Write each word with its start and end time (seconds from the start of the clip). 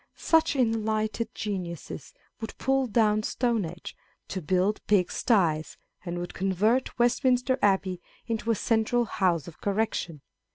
Such 0.15 0.55
enlightened 0.55 1.29
geniuses 1.35 2.15
would 2.39 2.57
pull 2.57 2.87
down 2.87 3.21
Stonehenge 3.21 3.95
to 4.29 4.41
build 4.41 4.81
pig 4.87 5.11
sties, 5.11 5.77
and 6.03 6.17
would 6.17 6.33
convert 6.33 6.97
West 6.97 7.23
minster 7.23 7.59
Abbey 7.61 8.01
into 8.25 8.49
a 8.49 8.55
central 8.55 9.05
House 9.05 9.47
of 9.47 9.61
Correction. 9.61 10.21